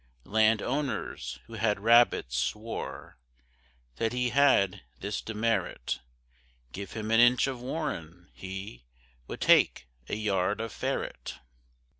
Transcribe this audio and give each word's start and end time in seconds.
Land 0.23 0.63
owners, 0.63 1.37
who 1.45 1.53
had 1.53 1.79
rabbits, 1.79 2.35
swore 2.35 3.19
That 3.97 4.13
he 4.13 4.29
had 4.31 4.81
this 4.99 5.21
demerit 5.21 5.99
Give 6.71 6.93
him 6.93 7.11
an 7.11 7.19
inch 7.19 7.45
of 7.45 7.61
warren, 7.61 8.31
he 8.33 8.87
Would 9.27 9.41
take 9.41 9.85
a 10.09 10.15
yard 10.15 10.59
of 10.59 10.73
ferret. 10.73 11.35